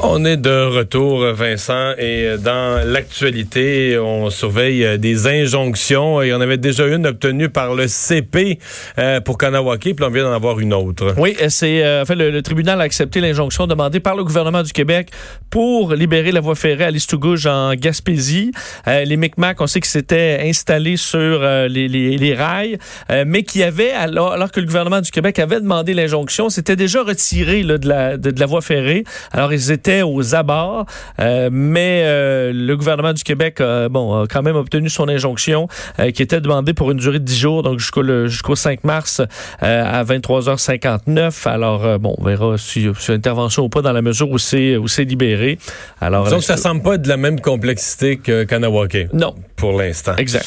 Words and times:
On 0.00 0.24
est 0.24 0.36
de 0.36 0.64
retour, 0.66 1.24
Vincent, 1.32 1.92
et 1.98 2.36
dans 2.38 2.86
l'actualité, 2.86 3.98
on 3.98 4.30
surveille 4.30 4.98
des 4.98 5.26
injonctions 5.26 6.22
et 6.22 6.32
on 6.32 6.40
avait 6.40 6.56
déjà 6.56 6.86
une 6.86 7.06
obtenue 7.06 7.48
par 7.48 7.74
le 7.74 7.88
CP 7.88 8.58
euh, 8.98 9.20
pour 9.20 9.38
Kanawaki, 9.38 9.94
puis 9.94 10.04
on 10.04 10.10
vient 10.10 10.24
d'en 10.24 10.32
avoir 10.32 10.60
une 10.60 10.72
autre. 10.72 11.14
Oui, 11.18 11.36
c'est 11.48 11.84
euh, 11.84 12.02
en 12.02 12.04
fait 12.04 12.14
le, 12.14 12.42
tribunal 12.42 12.80
a 12.80 12.84
accepté 12.84 13.20
l'injonction 13.20 13.66
demandée 13.66 14.00
par 14.00 14.16
le 14.16 14.24
gouvernement 14.24 14.62
du 14.62 14.72
Québec 14.72 15.10
pour 15.50 15.92
libérer 15.92 16.32
la 16.32 16.40
voie 16.40 16.54
ferrée 16.54 16.84
à 16.84 16.90
Listugouge 16.90 17.46
en 17.46 17.74
Gaspésie. 17.74 18.52
Euh, 18.88 19.04
les 19.04 19.16
Micmacs, 19.16 19.60
on 19.60 19.66
sait 19.66 19.80
qu'ils 19.80 19.90
s'étaient 19.90 20.40
installés 20.42 20.96
sur 20.96 21.18
euh, 21.18 21.68
les, 21.68 22.34
rails, 22.34 22.78
euh, 23.10 23.24
mais 23.26 23.42
qui 23.42 23.62
avaient, 23.62 23.92
alors, 23.92 24.32
alors, 24.32 24.50
que 24.50 24.60
le 24.60 24.66
gouvernement 24.66 25.00
du 25.00 25.10
Québec 25.10 25.38
avait 25.38 25.60
demandé 25.60 25.94
l'injonction, 25.94 26.48
c'était 26.48 26.76
déjà 26.76 27.02
retiré 27.02 27.62
de, 27.62 27.88
la, 27.88 28.46
voie 28.46 28.62
ferrée. 28.62 29.04
Alors 29.30 29.52
ils 29.52 29.70
aux 30.02 30.34
abords, 30.34 30.86
euh, 31.20 31.50
mais 31.52 32.02
euh, 32.04 32.52
le 32.54 32.76
gouvernement 32.76 33.12
du 33.12 33.24
Québec 33.24 33.60
euh, 33.60 33.88
bon, 33.88 34.22
a 34.22 34.26
quand 34.26 34.42
même 34.42 34.56
obtenu 34.56 34.88
son 34.88 35.08
injonction 35.08 35.68
qui 36.14 36.22
était 36.22 36.40
demandée 36.40 36.74
pour 36.74 36.90
une 36.90 36.98
durée 36.98 37.18
de 37.18 37.24
10 37.24 37.38
jours, 37.38 37.62
donc 37.62 37.78
jusqu'au 37.78 38.02
jusqu'au 38.26 38.54
5 38.54 38.84
mars 38.84 39.20
à 39.60 40.04
23h59. 40.04 41.48
Alors, 41.48 41.98
bon, 41.98 42.14
on 42.18 42.24
verra 42.24 42.56
si 42.58 42.88
c'est 42.98 43.12
intervention 43.12 43.64
ou 43.64 43.68
pas 43.68 43.82
dans 43.82 43.92
la 43.92 44.02
mesure 44.02 44.30
où 44.30 44.38
c'est 44.38 44.76
où 44.76 44.88
c'est 44.88 45.04
libéré. 45.04 45.58
Alors, 46.00 46.28
Donc, 46.30 46.42
ça 46.42 46.56
semble 46.56 46.82
pas 46.82 46.98
de 46.98 47.08
la 47.08 47.16
même 47.16 47.40
complexité 47.40 48.16
que 48.16 48.44
Kanawake. 48.44 49.08
Non. 49.12 49.34
Pour 49.62 49.78
l'instant. 49.78 50.16
Exact. 50.16 50.44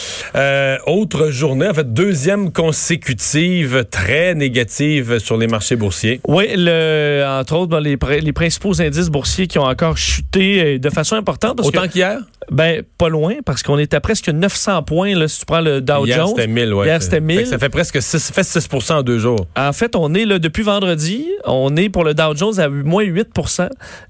autre 0.88 1.32
journée, 1.32 1.70
en 1.70 1.74
fait, 1.74 1.94
deuxième 1.94 2.52
consécutive 2.52 3.86
très 3.90 4.36
négative 4.36 5.20
sur 5.20 5.38
les 5.38 5.48
marchés 5.48 5.78
boursiers. 5.78 6.20
Oui, 6.28 6.48
le, 6.58 7.24
entre 7.26 7.56
autres, 7.56 7.80
les, 7.80 7.98
les 8.22 8.34
principaux 8.34 8.82
indices 8.82 9.10
boursiers 9.10 9.48
qui 9.48 9.58
ont 9.58 9.64
encore 9.64 9.96
chuté 9.98 10.80
de 10.80 10.90
façon 10.90 11.16
importante. 11.16 11.56
Parce 11.56 11.70
Autant 11.70 11.88
qu'hier? 11.88 12.20
Ben, 12.52 12.84
pas 12.98 13.10
loin, 13.10 13.36
parce 13.46 13.64
qu'on 13.64 13.80
est 13.80 13.94
à 13.94 14.02
presque 14.02 14.30
900 14.30 14.84
points, 14.84 15.16
là, 15.16 15.28
si 15.28 15.40
tu 15.40 15.46
prends 15.46 15.62
le 15.62 15.82
Dow 15.82 16.06
Hier, 16.06 16.18
Jones. 16.18 16.36
c'était 16.36 16.48
1000, 16.48 16.74
ouais. 16.74 16.86
Hier, 16.86 17.02
c'était 17.02 17.22
1000. 17.22 17.48
Ça 17.48 17.58
fait 17.58 17.70
presque 17.70 18.02
6, 18.02 18.32
fait 18.34 18.44
6 18.44 18.68
en 18.92 19.02
deux 19.02 19.18
jours. 19.18 19.48
En 19.56 19.74
fait, 19.74 19.96
on 19.96 20.14
est 20.14 20.26
là, 20.26 20.38
depuis 20.40 20.64
vendredi, 20.64 21.26
on 21.46 21.76
est 21.78 21.90
pour 21.90 22.04
le 22.04 22.14
Dow 22.14 22.36
Jones 22.36 22.60
à 22.60 22.68
moins 22.70 23.04
8 23.04 23.30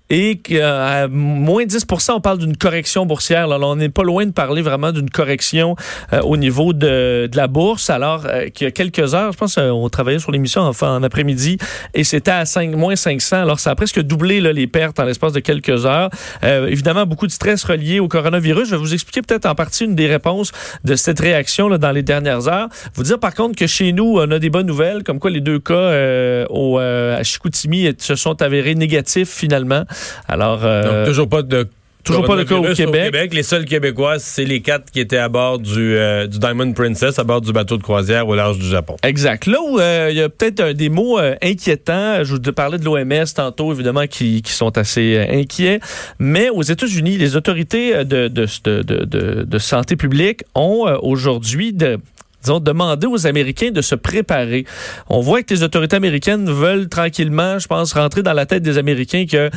et 0.10 0.40
à 0.62 1.08
moins 1.08 1.66
10% 1.66 2.12
on 2.14 2.22
parle 2.22 2.38
d'une 2.38 2.58
correction 2.58 3.06
boursière. 3.06 3.48
Là, 3.48 3.58
on 3.62 3.76
n'est 3.76 3.90
pas 3.90 4.04
loin 4.04 4.26
de 4.26 4.32
parler 4.32 4.62
vraiment 4.62 4.92
d'une 4.92 5.10
correction 5.10 5.76
euh, 6.14 6.22
au 6.22 6.38
niveau 6.38 6.74
de, 6.74 7.28
de, 7.32 7.38
la 7.38 7.48
bourse. 7.48 7.90
Alors 7.90 8.26
euh, 8.26 8.50
qu'il 8.50 8.66
y 8.66 8.68
a 8.68 8.72
quelques 8.72 9.14
heures, 9.14 9.32
je 9.32 9.38
pense 9.38 9.56
qu'on 9.56 9.90
travaillait 9.90 10.20
sur 10.20 10.32
l'émission 10.32 10.62
enfin, 10.62 10.98
en 10.98 11.04
après-midi 11.04 11.58
et 11.94 12.04
c'était 12.04 12.32
à 12.32 12.46
5, 12.46 12.76
moins 12.76 12.96
500. 12.96 13.38
Alors 13.38 13.60
ça 13.60 13.72
a 13.72 13.76
presque 13.76 14.02
doublé 14.02 14.42
là, 14.42 14.54
les 14.54 14.68
pertes 14.68 15.00
en 15.00 15.04
l'espace 15.04 15.34
de 15.34 15.40
quelques 15.40 15.86
heures. 15.86 16.10
Euh, 16.44 16.68
évidemment, 16.68 17.06
beaucoup 17.06 17.28
de 17.28 17.32
stress 17.32 17.64
relié 17.64 18.00
au 18.00 18.08
coronavirus. 18.08 18.68
Je 18.70 18.72
vais 18.76 18.82
vous 18.82 18.94
expliquer 18.94 19.22
peut-être 19.22 19.46
en 19.46 19.56
partie 19.56 19.86
une 19.86 19.96
des 19.96 20.08
réponses 20.08 20.52
de 20.84 20.96
cette 20.96 21.20
réaction 21.20 21.68
là, 21.68 21.78
dans 21.78 21.92
les 21.92 22.04
dernières 22.04 22.48
heures. 22.48 22.70
Vous 22.94 23.04
dire 23.04 23.20
par 23.20 23.34
contre 23.34 23.58
que 23.58 23.68
chez 23.68 23.92
nous, 23.92 24.18
on 24.18 24.32
a 24.32 24.40
des 24.40 24.50
bonnes 24.50 24.68
nouvelles, 24.68 25.04
comme 25.04 25.20
quoi 25.20 25.32
les 25.32 25.42
deux 25.42 25.60
cas 25.60 25.74
euh, 25.74 26.46
au, 26.50 26.78
à 26.78 27.24
Chicoutimi 27.24 27.94
se 27.98 28.16
sont 28.16 28.42
avérés 28.42 28.76
négatifs 28.76 29.30
finalement. 29.30 29.84
Alors, 30.28 30.62
euh, 30.64 31.06
Donc, 31.06 31.08
toujours 31.08 31.30
pas 31.30 31.42
de 31.42 31.68
Toujours 32.06 32.26
pas 32.26 32.38
de 32.38 32.44
cas 32.44 32.56
au 32.56 32.62
Québec. 32.62 32.88
au 32.88 32.92
Québec. 32.92 33.34
Les 33.34 33.44
seuls 33.44 33.66
Québécois, 33.66 34.20
c'est 34.20 34.46
les 34.46 34.62
quatre 34.62 34.92
qui 34.92 35.00
étaient 35.00 35.18
à 35.18 35.28
bord 35.28 35.58
du, 35.58 35.96
euh, 35.96 36.28
du 36.28 36.38
Diamond 36.38 36.72
Princess, 36.72 37.18
à 37.18 37.24
bord 37.24 37.42
du 37.42 37.52
bateau 37.52 37.78
de 37.78 37.82
croisière 37.82 38.28
au 38.28 38.36
large 38.36 38.60
du 38.60 38.68
Japon. 38.68 38.96
Exact. 39.02 39.48
Là 39.48 39.58
où 39.60 39.80
il 39.80 39.82
euh, 39.82 40.12
y 40.12 40.22
a 40.22 40.30
peut-être 40.30 40.74
des 40.74 40.90
mots 40.90 41.18
euh, 41.18 41.36
inquiétants, 41.42 42.24
je 42.24 42.36
vous 42.36 42.40
parlais 42.54 42.78
de 42.78 42.86
l'OMS 42.86 43.26
tantôt, 43.36 43.74
évidemment, 43.74 44.06
qui, 44.06 44.44
qui 44.44 44.52
sont 44.52 44.78
assez 44.78 45.26
inquiets, 45.30 45.80
mais 46.20 46.50
aux 46.50 46.62
États-Unis, 46.62 47.18
les 47.18 47.36
autorités 47.36 48.06
de, 48.06 48.28
de, 48.28 48.46
de, 48.64 48.82
de, 48.84 49.44
de 49.44 49.58
santé 49.58 49.96
publique 49.96 50.44
ont 50.54 50.86
aujourd'hui 51.02 51.74
de 51.74 51.98
disons, 52.46 52.60
demander 52.60 53.08
aux 53.08 53.28
Américains 53.28 53.72
de 53.72 53.82
se 53.82 53.96
préparer. 53.96 54.66
On 55.10 55.20
voit 55.20 55.44
que 55.44 55.54
les 55.54 55.64
autorités 55.64 55.96
américaines 55.96 56.50
veulent 56.50 56.88
tranquillement, 56.88 57.60
je 57.60 57.68
pense, 57.68 57.94
rentrer 57.94 58.24
dans 58.24 58.34
la 58.34 58.46
tête 58.46 58.64
des 58.64 58.78
Américains 58.78 59.26
que 59.26 59.50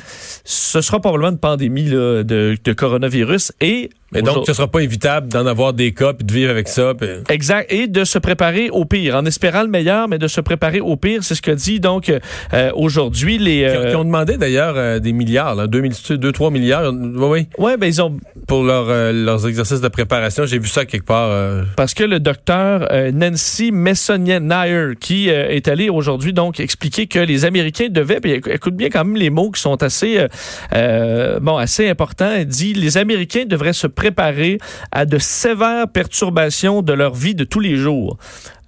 ce 0.44 0.81
sera 0.81 1.00
probablement 1.00 1.31
une 1.31 1.38
pandémie 1.38 1.84
là, 1.84 2.22
de, 2.22 2.56
de 2.62 2.72
coronavirus 2.72 3.53
et 3.60 3.91
mais 4.12 4.22
donc, 4.22 4.47
ce 4.47 4.54
sera 4.54 4.69
pas 4.69 4.81
évitable 4.81 5.28
d'en 5.28 5.44
avoir 5.44 5.75
des 5.75 5.93
cas 5.93 6.15
puis 6.15 6.25
de 6.25 6.32
vivre 6.32 6.50
avec 6.50 6.69
ça. 6.69 6.94
Exact. 7.28 7.71
Et 7.71 7.88
de 7.88 8.04
se 8.04 8.19
préparer 8.19 8.71
au 8.71 8.87
pire, 8.87 9.15
en 9.15 9.26
espérant 9.26 9.62
le 9.62 9.69
meilleur, 9.69 10.09
mais 10.09 10.19
de 10.19 10.28
se 10.28 10.41
préparer 10.41 10.81
au 10.81 10.97
pire. 10.97 11.22
C'est 11.22 11.34
ce 11.34 11.43
que 11.43 11.50
dit 11.50 11.78
donc 11.78 12.10
euh, 12.55 12.70
aujourd'hui 12.75 13.38
les. 13.38 13.65
Euh... 13.65 13.91
Qui, 13.91 13.97
ont 13.97 14.05
demandé 14.05 14.38
d'ailleurs 14.38 14.75
euh, 14.76 14.99
des 14.99 15.12
milliards, 15.12 15.55
là, 15.55 15.66
2, 15.66 16.32
3 16.32 16.50
milliards. 16.50 16.91
Oui, 16.93 17.26
oui. 17.28 17.47
Ouais, 17.59 17.76
ben 17.76 17.87
ils 17.87 18.00
ont. 18.00 18.16
Pour 18.47 18.65
leur, 18.65 18.87
euh, 18.88 19.12
leurs 19.12 19.47
exercices 19.47 19.82
de 19.82 19.88
préparation. 19.88 20.47
J'ai 20.47 20.59
vu 20.59 20.69
ça 20.69 20.87
quelque 20.87 21.05
part. 21.05 21.28
Parce 21.76 21.93
que 21.93 22.05
le 22.05 22.19
docteur 22.19 22.77
Nancy 23.12 23.72
Messonnier-Nair, 23.72 24.94
qui 25.00 25.28
est 25.28 25.68
allé 25.68 25.88
aujourd'hui 25.88 26.32
donc 26.32 26.60
expliquer 26.60 27.06
que 27.06 27.18
les 27.18 27.44
Américains 27.44 27.88
devaient, 27.90 28.20
puis 28.20 28.32
écoute 28.32 28.74
bien 28.74 28.88
quand 28.90 29.04
même 29.04 29.16
les 29.16 29.30
mots 29.30 29.50
qui 29.50 29.60
sont 29.60 29.82
assez, 29.82 30.26
bon, 30.72 31.56
assez 31.56 31.88
importants, 31.88 32.30
elle 32.30 32.46
dit 32.46 32.74
les 32.74 32.98
Américains 32.98 33.44
devraient 33.46 33.72
se 33.72 33.86
préparer 33.86 34.58
à 34.92 35.06
de 35.06 35.18
sévères 35.18 35.88
perturbations 35.88 36.82
de 36.82 36.92
leur 36.92 37.14
vie 37.14 37.34
de 37.34 37.44
tous 37.44 37.60
les 37.60 37.76
jours. 37.76 38.18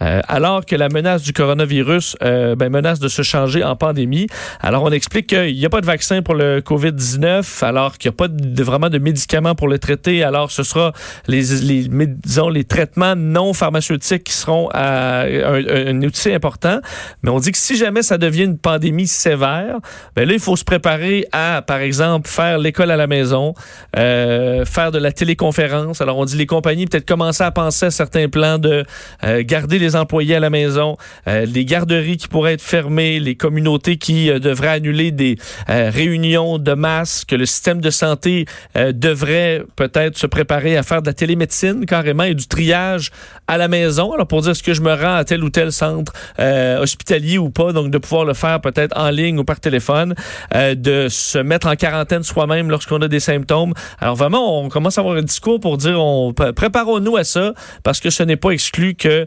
Euh, 0.03 0.21
alors 0.29 0.65
que 0.65 0.77
la 0.77 0.89
menace 0.89 1.23
du 1.23 1.33
coronavirus 1.33 2.17
euh, 2.23 2.57
ben, 2.57 2.71
menace 2.71 3.01
de 3.01 3.09
se 3.09 3.23
changer 3.23 3.63
en 3.63 3.77
pandémie. 3.77 4.29
Alors, 4.61 4.83
on 4.83 4.91
explique 4.91 5.27
qu'il 5.27 5.55
n'y 5.55 5.67
a 5.67 5.69
pas 5.69 5.81
de 5.81 5.87
vaccin 5.87 6.23
pour 6.23 6.35
le 6.35 6.61
COVID-19, 6.61 7.65
alors 7.65 7.99
qu'il 7.99 8.11
n'y 8.11 8.15
a 8.15 8.17
pas 8.17 8.63
vraiment 8.65 8.89
de 8.89 8.99
médicaments 8.99 9.55
pour 9.55 9.69
le 9.69 9.79
traiter. 9.79 10.25
Alors, 10.25 10.51
ce 10.51 10.63
sera 10.63 10.93
les, 11.27 11.43
les, 11.63 11.89
disons, 12.07 12.49
les 12.49 12.65
traitements 12.65 13.15
non 13.15 13.53
pharmaceutiques 13.53 14.25
qui 14.25 14.33
seront 14.33 14.69
à, 14.73 15.23
un, 15.23 15.67
un, 15.67 16.03
outil 16.03 16.33
important. 16.33 16.81
Mais 17.23 17.31
on 17.31 17.39
dit 17.39 17.53
que 17.53 17.59
si 17.59 17.77
jamais 17.77 18.03
ça 18.03 18.17
devient 18.19 18.45
une 18.45 18.59
pandémie 18.59 19.07
sévère, 19.07 19.77
ben 20.17 20.27
là, 20.27 20.33
il 20.33 20.41
faut 20.41 20.57
se 20.57 20.65
préparer 20.65 21.27
à, 21.33 21.63
par 21.63 21.79
exemple, 21.79 22.29
faire 22.29 22.59
l'école 22.59 22.91
à 22.91 22.97
la 22.97 23.07
maison, 23.07 23.55
euh, 23.97 24.65
faire 24.65 24.93
de 24.93 24.99
la 24.99 25.13
téléconférence. 25.13 26.01
Alors, 26.01 26.17
on 26.19 26.25
dit 26.25 26.37
les 26.37 26.47
compagnies 26.47 26.87
peut-être 26.87 27.07
commencer 27.07 27.45
à 27.45 27.51
penser 27.51 27.87
à 27.87 27.91
certains 27.91 28.29
plans 28.29 28.59
de 28.59 28.85
euh, 29.25 29.43
garder 29.45 29.79
les 29.79 29.90
employés 29.97 30.37
à 30.37 30.41
la 30.41 30.51
maison, 30.51 30.97
euh, 31.29 31.47
les 31.47 31.65
garderies 31.65 32.17
qui 32.17 32.29
pourraient 32.29 32.55
être 32.55 32.63
fermées, 32.63 33.21
les 33.21 33.35
communautés 33.35 33.97
qui 33.97 34.31
euh, 34.31 34.39
devraient 34.39 34.69
annuler 34.69 35.11
des 35.11 35.37
euh, 35.69 35.91
réunions 35.93 36.59
de 36.59 36.73
masse, 36.73 37.25
que 37.25 37.37
le 37.37 37.47
système 37.47 37.81
de 37.81 37.91
santé 37.91 38.47
devrait 38.75 39.63
peut-être 39.77 40.17
se 40.17 40.27
préparer 40.27 40.77
à 40.77 40.83
faire 40.83 41.03
de 41.03 41.07
la 41.07 41.13
télémédecine 41.13 41.87
carrément 41.87 42.25
et 42.25 42.35
du 42.35 42.47
triage 42.47 43.11
à 43.47 43.57
la 43.57 43.69
maison. 43.69 44.13
Alors 44.13 44.27
pour 44.27 44.43
dire 44.43 44.53
est-ce 44.53 44.63
que 44.63 44.75
je 44.75 44.81
me 44.81 44.93
rends 44.93 45.17
à 45.17 45.25
tel 45.25 45.43
ou 45.43 45.51
tel 45.51 45.73
centre 45.73 46.13
hospitalier 46.39 47.39
ou 47.39 47.51
pas, 47.51 47.73
donc 47.73 47.91
de 47.91 47.99
pouvoir 47.99 48.25
le 48.25 48.35
faire 48.35 48.61
peut-être 48.61 48.97
en 48.99 49.11
ligne 49.11 49.39
ou 49.39 49.45
par 49.45 49.61
téléphone, 49.61 50.15
de 50.55 51.09
se 51.09 51.39
mettre 51.39 51.67
en 51.67 51.77
quarantaine 51.77 52.23
soi-même 52.23 52.71
lorsqu'on 52.71 53.01
a 53.03 53.09
des 53.09 53.21
symptômes. 53.21 53.73
Alors 53.99 54.17
vraiment, 54.17 54.61
on 54.61 54.69
commence 54.69 54.99
à 54.99 55.01
avoir 55.01 55.17
un 55.17 55.23
discours 55.23 55.61
pour 55.61 55.77
dire 55.77 56.01
on 56.01 56.33
préparons-nous 56.33 57.17
à 57.17 57.25
ça 57.25 57.55
parce 57.83 58.01
que 58.01 58.11
ce 58.11 58.23
n'est 58.23 58.37
pas 58.37 58.51
exclu 58.51 58.95
que 58.95 59.27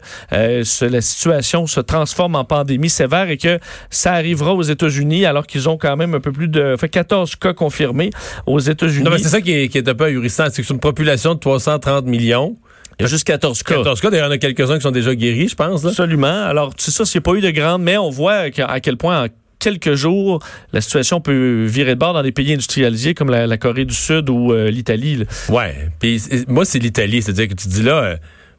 la 0.82 1.00
situation 1.00 1.66
se 1.66 1.80
transforme 1.80 2.36
en 2.36 2.44
pandémie 2.44 2.90
sévère 2.90 3.30
et 3.30 3.36
que 3.36 3.58
ça 3.90 4.12
arrivera 4.12 4.54
aux 4.54 4.62
États-Unis 4.62 5.26
alors 5.26 5.46
qu'ils 5.46 5.68
ont 5.68 5.76
quand 5.76 5.96
même 5.96 6.14
un 6.14 6.20
peu 6.20 6.32
plus 6.32 6.48
de 6.48 6.76
fait 6.78 6.88
14 6.88 7.36
cas 7.36 7.52
confirmés 7.52 8.10
aux 8.46 8.58
États-Unis. 8.58 9.04
Non, 9.04 9.10
mais 9.10 9.18
c'est 9.18 9.28
ça 9.28 9.40
qui 9.40 9.52
est, 9.52 9.68
qui 9.68 9.78
est 9.78 9.88
un 9.88 9.94
peu 9.94 10.04
ahurissant, 10.04 10.44
c'est 10.50 10.62
que 10.62 10.68
c'est 10.68 10.74
une 10.74 10.80
population 10.80 11.34
de 11.34 11.40
330 11.40 12.06
millions. 12.06 12.56
Il 12.98 13.02
y 13.02 13.06
a 13.06 13.08
juste 13.08 13.24
14 13.24 13.62
cas. 13.62 13.76
14 13.76 14.00
cas. 14.00 14.10
D'ailleurs, 14.10 14.26
il 14.26 14.30
y 14.30 14.32
en 14.32 14.36
a 14.36 14.38
quelques-uns 14.38 14.76
qui 14.76 14.82
sont 14.82 14.90
déjà 14.90 15.14
guéris, 15.14 15.48
je 15.48 15.56
pense. 15.56 15.82
Là. 15.82 15.90
Absolument. 15.90 16.44
Alors, 16.44 16.72
c'est 16.76 16.92
ça, 16.92 17.04
c'est 17.04 17.20
pas 17.20 17.34
eu 17.34 17.40
de 17.40 17.50
grande, 17.50 17.82
mais 17.82 17.96
on 17.98 18.10
voit 18.10 18.46
à 18.58 18.80
quel 18.80 18.96
point 18.96 19.24
en 19.24 19.28
quelques 19.58 19.94
jours, 19.94 20.40
la 20.72 20.80
situation 20.80 21.20
peut 21.20 21.64
virer 21.64 21.94
de 21.94 21.98
bord 21.98 22.12
dans 22.12 22.22
des 22.22 22.32
pays 22.32 22.52
industrialisés 22.52 23.14
comme 23.14 23.30
la, 23.30 23.46
la 23.46 23.56
Corée 23.56 23.84
du 23.84 23.94
Sud 23.94 24.28
ou 24.28 24.52
euh, 24.52 24.70
l'Italie. 24.70 25.24
Ouais. 25.48 25.88
Puis 25.98 26.22
moi, 26.48 26.64
c'est 26.64 26.78
l'Italie. 26.78 27.22
C'est-à-dire 27.22 27.48
que 27.48 27.54
tu 27.54 27.68
dis 27.68 27.82
là... 27.82 28.02
Euh, 28.04 28.16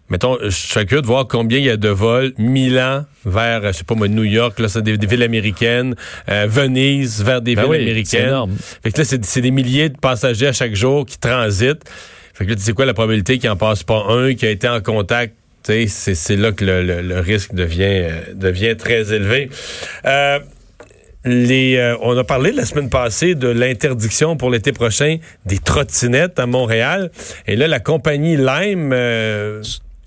Mettons, 0.10 0.38
je 0.42 0.50
suis 0.50 0.86
curieux 0.86 1.02
de 1.02 1.08
voir 1.08 1.28
combien 1.28 1.58
il 1.58 1.66
y 1.66 1.70
a 1.70 1.78
de 1.78 1.90
vols 1.90 2.34
Milan 2.38 3.06
vers, 3.26 3.66
je 3.68 3.72
sais 3.72 3.84
pas 3.84 3.96
moi, 3.96 4.08
New 4.08 4.24
York, 4.24 4.60
là, 4.60 4.68
c'est 4.68 4.84
des, 4.84 4.98
des, 4.98 5.08
villes 5.08 5.24
américaines, 5.24 5.96
euh, 6.30 6.46
Venise 6.48 7.24
vers 7.24 7.42
des 7.42 7.56
ben 7.56 7.64
villes 7.64 7.72
oui, 7.72 7.82
américaines. 7.82 8.28
Énorme. 8.28 8.56
Fait 8.84 8.92
que 8.92 9.02
là, 9.02 9.06
c'est 9.06 9.42
des 9.42 9.52
milliers 9.52 9.90
de 9.90 9.98
passagers 9.98 10.48
à 10.48 10.54
chaque 10.54 10.76
jour 10.76 11.06
qui 11.06 11.18
transitent. 11.18 11.84
Fait 12.34 12.46
que 12.46 12.52
là, 12.52 12.56
tu 12.56 12.62
sais 12.62 12.74
quoi 12.74 12.86
la 12.86 12.94
probabilité 12.94 13.40
qu'il 13.40 13.50
en 13.50 13.56
passe 13.56 13.84
pas 13.84 14.06
un 14.10 14.36
qui 14.36 14.46
a 14.46 14.52
été 14.52 14.68
en 14.68 14.82
contact 14.82 15.34
c'est 15.88 16.36
là 16.36 16.52
que 16.52 16.64
le, 16.64 16.84
le, 16.84 17.02
le 17.02 17.20
risque 17.20 17.54
devient, 17.54 17.84
euh, 17.84 18.34
devient 18.34 18.76
très 18.78 19.14
élevé. 19.14 19.50
Euh, 20.06 20.40
les, 21.24 21.78
euh, 21.78 21.98
on 22.02 22.16
a 22.18 22.24
parlé 22.24 22.52
la 22.52 22.66
semaine 22.66 22.90
passée 22.90 23.34
de 23.34 23.48
l'interdiction 23.48 24.38
pour 24.38 24.52
l'été 24.52 24.72
prochain 24.72 25.18
des 25.46 25.58
trottinettes 25.58 26.40
à 26.40 26.46
Montréal. 26.46 27.10
Et 27.48 27.56
là, 27.56 27.68
la 27.68 27.80
compagnie 27.80 28.38
Lime 28.38 28.92
euh, 28.94 29.64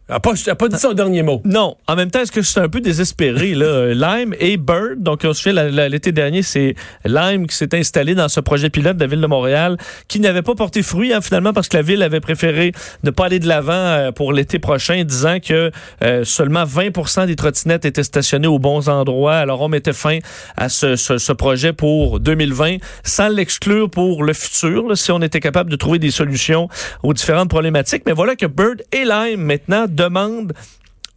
a 0.08 0.20
pas, 0.20 0.32
a 0.46 0.54
pas 0.54 0.68
dit 0.68 0.78
son 0.78 0.94
dernier 0.94 1.22
mot. 1.22 1.42
Non. 1.44 1.76
En 1.86 1.96
même 1.96 2.10
temps, 2.10 2.20
est-ce 2.20 2.32
que 2.32 2.42
c'est 2.42 2.60
un 2.60 2.68
peu 2.68 2.80
désespéré, 2.80 3.54
là? 3.54 3.92
Lime 4.18 4.34
et 4.40 4.56
Bird. 4.56 5.02
Donc, 5.02 5.20
on 5.24 5.32
se 5.34 5.42
fait 5.42 5.52
l'été 5.88 6.12
dernier, 6.12 6.42
c'est 6.42 6.74
Lime 7.04 7.46
qui 7.46 7.54
s'est 7.54 7.74
installé 7.74 8.14
dans 8.14 8.28
ce 8.28 8.40
projet 8.40 8.70
pilote 8.70 8.96
de 8.96 9.02
la 9.02 9.06
ville 9.06 9.20
de 9.20 9.26
Montréal 9.26 9.76
qui 10.08 10.20
n'avait 10.20 10.42
pas 10.42 10.54
porté 10.54 10.82
fruit, 10.82 11.12
hein, 11.12 11.20
finalement, 11.20 11.52
parce 11.52 11.68
que 11.68 11.76
la 11.76 11.82
ville 11.82 12.02
avait 12.02 12.20
préféré 12.20 12.72
ne 13.04 13.10
pas 13.10 13.26
aller 13.26 13.38
de 13.38 13.46
l'avant 13.46 13.72
euh, 13.72 14.12
pour 14.12 14.32
l'été 14.32 14.58
prochain, 14.58 15.04
disant 15.04 15.38
que 15.40 15.70
euh, 16.02 16.24
seulement 16.24 16.64
20% 16.64 17.26
des 17.26 17.36
trottinettes 17.36 17.84
étaient 17.84 18.02
stationnées 18.02 18.48
aux 18.48 18.58
bons 18.58 18.88
endroits. 18.88 19.36
Alors, 19.36 19.60
on 19.60 19.68
mettait 19.68 19.92
fin 19.92 20.18
à 20.56 20.68
ce, 20.68 20.96
ce, 20.96 21.18
ce 21.18 21.32
projet 21.32 21.72
pour 21.72 22.20
2020, 22.20 22.76
sans 23.04 23.28
l'exclure 23.28 23.90
pour 23.90 24.24
le 24.24 24.32
futur, 24.32 24.88
là, 24.88 24.96
si 24.96 25.12
on 25.12 25.20
était 25.20 25.40
capable 25.40 25.70
de 25.70 25.76
trouver 25.76 25.98
des 25.98 26.10
solutions 26.10 26.68
aux 27.02 27.12
différentes 27.12 27.50
problématiques. 27.50 28.04
Mais 28.06 28.12
voilà 28.12 28.36
que 28.36 28.46
Bird 28.46 28.82
et 28.92 29.04
Lime, 29.04 29.42
maintenant, 29.42 29.86
demandent 29.98 30.52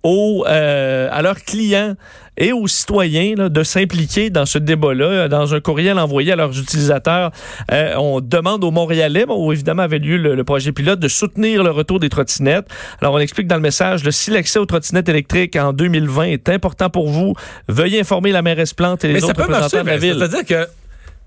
aux, 0.03 0.45
euh, 0.47 1.09
à 1.11 1.21
leurs 1.21 1.43
clients 1.43 1.95
et 2.37 2.53
aux 2.53 2.67
citoyens 2.67 3.35
là, 3.35 3.49
de 3.49 3.63
s'impliquer 3.63 4.29
dans 4.29 4.47
ce 4.47 4.57
débat-là. 4.57 5.27
Dans 5.27 5.53
un 5.53 5.59
courriel 5.59 5.99
envoyé 5.99 6.31
à 6.31 6.35
leurs 6.35 6.57
utilisateurs, 6.57 7.31
euh, 7.71 7.93
on 7.97 8.19
demande 8.19 8.63
aux 8.63 8.71
Montréalais, 8.71 9.25
bon, 9.25 9.45
où 9.45 9.51
évidemment 9.51 9.83
avait 9.83 9.99
lieu 9.99 10.17
le, 10.17 10.33
le, 10.33 10.43
projet 10.43 10.71
pilote, 10.71 10.99
de 10.99 11.07
soutenir 11.07 11.63
le 11.63 11.69
retour 11.69 11.99
des 11.99 12.09
trottinettes. 12.09 12.67
Alors, 12.99 13.13
on 13.13 13.19
explique 13.19 13.47
dans 13.47 13.57
le 13.57 13.61
message, 13.61 14.03
le, 14.03 14.11
si 14.11 14.31
l'accès 14.31 14.57
aux 14.57 14.65
trottinettes 14.65 15.09
électriques 15.09 15.55
en 15.55 15.71
2020 15.73 16.23
est 16.23 16.49
important 16.49 16.89
pour 16.89 17.09
vous, 17.09 17.35
veuillez 17.67 17.99
informer 17.99 18.31
la 18.31 18.41
mairesse 18.41 18.73
Plante 18.73 19.03
et 19.03 19.09
les 19.09 19.15
mais 19.15 19.23
autres 19.23 19.41
représentants 19.41 19.59
marcher, 19.59 19.83
de 19.83 19.87
la 19.87 19.97
ville. 19.97 20.15
C'est-à-dire 20.17 20.45
que... 20.45 20.67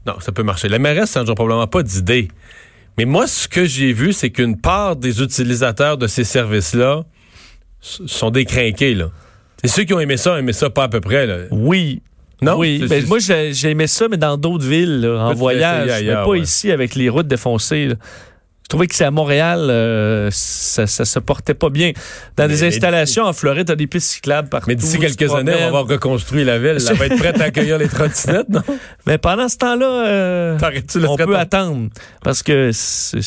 Non, 0.06 0.14
ça 0.20 0.32
peut 0.32 0.42
marcher. 0.42 0.68
La 0.68 0.78
mairesse 0.78 1.16
n'a 1.16 1.24
probablement 1.24 1.66
pas 1.66 1.82
d'idée. 1.82 2.28
Mais 2.98 3.04
moi, 3.04 3.26
ce 3.26 3.48
que 3.48 3.64
j'ai 3.64 3.92
vu, 3.92 4.12
c'est 4.12 4.30
qu'une 4.30 4.60
part 4.60 4.96
des 4.96 5.22
utilisateurs 5.22 5.96
de 5.96 6.06
ces 6.06 6.24
services-là 6.24 7.04
sont 8.06 8.30
décrinqués, 8.30 8.94
là. 8.94 9.10
C'est 9.62 9.68
ceux 9.70 9.84
qui 9.84 9.94
ont 9.94 10.00
aimé 10.00 10.16
ça, 10.16 10.32
ont 10.32 10.36
aimé 10.36 10.52
ça 10.52 10.70
pas 10.70 10.84
à 10.84 10.88
peu 10.88 11.00
près, 11.00 11.26
là. 11.26 11.36
Oui. 11.50 12.02
Non? 12.42 12.58
Oui, 12.58 12.84
ben, 12.88 13.06
moi 13.06 13.18
j'ai 13.20 13.70
aimé 13.70 13.86
ça, 13.86 14.06
mais 14.08 14.16
dans 14.16 14.36
d'autres 14.36 14.66
villes, 14.66 15.00
là, 15.00 15.26
en 15.28 15.34
voyage, 15.34 15.90
ailleurs, 15.90 16.20
mais 16.20 16.24
pas 16.24 16.30
ouais. 16.30 16.40
ici 16.40 16.70
avec 16.70 16.94
les 16.94 17.08
routes 17.08 17.28
défoncées. 17.28 17.86
là. 17.88 17.94
Je 18.64 18.68
trouvais 18.68 18.86
que 18.86 18.94
c'est 18.94 19.04
à 19.04 19.10
Montréal, 19.10 19.66
euh, 19.70 20.28
ça, 20.32 20.86
ça 20.86 21.04
se 21.04 21.18
portait 21.18 21.52
pas 21.54 21.68
bien. 21.68 21.92
Dans 22.36 22.44
Mais- 22.44 22.48
des 22.48 22.64
installations 22.64 23.24
en 23.24 23.32
Floride, 23.34 23.66
t'as 23.66 23.76
des 23.76 23.86
pistes 23.86 24.08
cyclables 24.10 24.48
partout. 24.48 24.68
Mais 24.68 24.74
d'ici 24.74 24.98
quelques 24.98 25.32
années, 25.34 25.52
on 25.54 25.60
va 25.60 25.66
avoir 25.66 25.86
reconstruit 25.86 26.44
la 26.44 26.58
ville. 26.58 26.78
Elle 26.90 26.96
va 26.96 27.06
être 27.06 27.18
prête 27.18 27.40
à 27.40 27.44
accueillir 27.44 27.76
les 27.78 27.88
trottinettes, 27.88 28.48
non? 28.48 28.62
Mais 29.06 29.18
pendant 29.18 29.48
ce 29.48 29.58
temps-là, 29.58 30.06
euh, 30.08 30.58
on 31.06 31.16
peut 31.16 31.36
attendre 31.36 31.88
parce 32.22 32.42
que 32.42 32.70
c'est- 32.72 33.20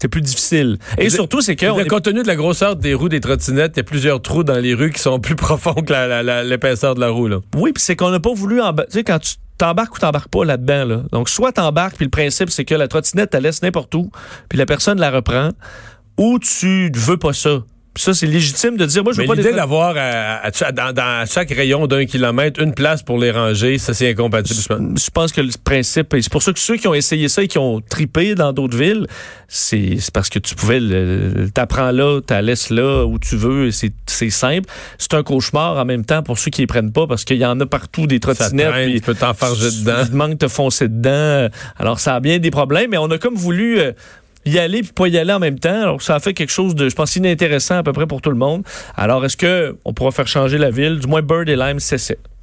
c'est 0.00 0.08
plus 0.08 0.22
difficile. 0.22 0.78
Et 0.98 1.04
Le- 1.04 1.10
surtout, 1.10 1.40
c'est 1.40 1.56
que 1.56 1.66
on 1.66 1.76
Le 1.78 1.84
est- 1.84 1.88
compte 1.88 2.04
tenu 2.04 2.22
de 2.22 2.26
la 2.26 2.36
grosseur 2.36 2.76
des 2.76 2.94
roues 2.94 3.08
des 3.08 3.20
trottinettes, 3.20 3.72
il 3.74 3.78
y 3.78 3.80
a 3.80 3.84
plusieurs 3.84 4.22
trous 4.22 4.44
dans 4.44 4.58
les 4.58 4.74
rues 4.74 4.90
qui 4.92 5.00
sont 5.00 5.20
plus 5.20 5.36
profonds 5.36 5.74
que 5.74 5.92
la- 5.92 6.06
la- 6.06 6.22
la- 6.22 6.42
l'épaisseur 6.44 6.94
de 6.94 7.00
la 7.00 7.08
roue. 7.10 7.28
Là. 7.28 7.40
Oui, 7.56 7.72
puis 7.72 7.82
c'est 7.82 7.96
qu'on 7.96 8.10
n'a 8.10 8.20
pas 8.20 8.32
voulu 8.32 8.60
emba- 8.60 8.86
Tu 8.86 8.92
sais, 8.92 9.04
quand 9.04 9.18
tu 9.18 9.34
t'embarques 9.58 9.94
ou 9.96 9.98
t'embarques 9.98 10.28
pas 10.30 10.44
là-dedans, 10.44 10.84
là. 10.86 11.02
Donc, 11.12 11.28
soit 11.28 11.52
t'embarques, 11.52 11.96
puis 11.96 12.06
le 12.06 12.10
principe, 12.10 12.48
c'est 12.50 12.64
que 12.64 12.74
la 12.74 12.88
trottinette, 12.88 13.34
elle 13.34 13.42
laisse 13.42 13.60
n'importe 13.62 13.94
où, 13.94 14.10
puis 14.48 14.58
la 14.58 14.64
personne 14.64 14.98
la 14.98 15.10
reprend, 15.10 15.50
ou 16.16 16.38
tu 16.38 16.90
veux 16.94 17.18
pas 17.18 17.32
ça. 17.34 17.62
Ça, 17.96 18.14
c'est 18.14 18.26
légitime 18.26 18.76
de 18.76 18.86
dire, 18.86 19.02
moi, 19.02 19.12
je 19.12 19.16
veux 19.18 19.24
Mais 19.24 19.28
pas 19.28 19.34
l'idée 19.34 19.52
d'avoir 19.52 19.94
à- 19.96 20.46
à 20.46 20.52
cha- 20.52 20.70
dans, 20.70 20.92
dans 20.92 21.26
chaque 21.28 21.50
rayon 21.50 21.88
d'un 21.88 22.06
kilomètre 22.06 22.60
une 22.62 22.72
place 22.72 23.02
pour 23.02 23.18
les 23.18 23.32
ranger, 23.32 23.78
ça 23.78 23.94
c'est 23.94 24.08
incompatible. 24.10 24.60
je 24.60 24.68
pense. 24.68 25.04
Je 25.04 25.10
pense 25.10 25.32
que 25.32 25.40
le 25.40 25.50
principe, 25.64 26.14
c'est 26.20 26.30
pour 26.30 26.40
ça 26.42 26.52
que 26.52 26.60
ceux 26.60 26.76
qui 26.76 26.86
ont 26.86 26.94
essayé 26.94 27.28
ça 27.28 27.42
et 27.42 27.48
qui 27.48 27.58
ont 27.58 27.80
tripé 27.80 28.36
dans 28.36 28.52
d'autres 28.52 28.76
villes, 28.76 29.06
c'est 29.48 29.96
parce 30.14 30.28
que 30.28 30.38
tu 30.38 30.54
pouvais, 30.54 30.80
t'apprends 31.52 31.90
là, 31.90 32.20
t'as 32.24 32.40
laisses 32.42 32.70
là 32.70 33.04
où 33.04 33.18
tu 33.18 33.36
veux, 33.36 33.66
et 33.66 33.70
c'est 33.72 34.30
simple. 34.30 34.70
C'est 34.96 35.14
un 35.14 35.24
cauchemar 35.24 35.76
en 35.76 35.84
même 35.84 36.04
temps 36.04 36.22
pour 36.22 36.38
ceux 36.38 36.52
qui 36.52 36.60
les 36.62 36.66
prennent 36.68 36.92
pas, 36.92 37.08
parce 37.08 37.24
qu'il 37.24 37.38
y 37.38 37.44
en 37.44 37.58
a 37.58 37.66
partout 37.66 38.06
des 38.06 38.20
trottinettes. 38.20 38.94
tu 38.94 39.00
peux 39.00 39.14
t'enfarger 39.14 39.70
dedans. 39.80 40.04
Il 40.08 40.14
manque 40.16 40.38
de 40.38 40.46
foncer 40.48 40.86
dedans. 40.88 41.48
Alors, 41.76 41.98
ça 41.98 42.14
a 42.14 42.20
bien 42.20 42.38
des 42.38 42.52
problèmes, 42.52 42.90
mais 42.90 42.98
on 42.98 43.10
a 43.10 43.18
comme 43.18 43.34
voulu 43.34 43.80
euh, 43.80 43.92
y 44.44 44.58
aller 44.58 44.82
puis 44.82 44.92
pas 44.92 45.08
y 45.08 45.18
aller 45.18 45.32
en 45.32 45.38
même 45.38 45.58
temps. 45.58 45.82
Alors, 45.82 46.02
ça 46.02 46.14
a 46.14 46.20
fait 46.20 46.34
quelque 46.34 46.50
chose 46.50 46.74
de, 46.74 46.88
je 46.88 46.94
pense, 46.94 47.16
inintéressant 47.16 47.76
à 47.76 47.82
peu 47.82 47.92
près 47.92 48.06
pour 48.06 48.22
tout 48.22 48.30
le 48.30 48.36
monde. 48.36 48.64
Alors, 48.96 49.24
est-ce 49.24 49.36
que 49.36 49.76
on 49.84 49.92
pourra 49.92 50.10
faire 50.10 50.28
changer 50.28 50.58
la 50.58 50.70
ville? 50.70 50.98
Du 50.98 51.06
moins, 51.06 51.22
Bird 51.22 51.48
et 51.48 51.56
Lime 51.56 51.80
cessaient. 51.80 52.18